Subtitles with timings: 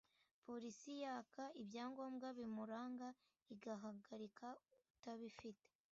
[0.45, 3.07] Polisi yaka ibyangombwa bimuranga
[3.53, 4.47] igahagarika
[4.93, 5.65] utabifite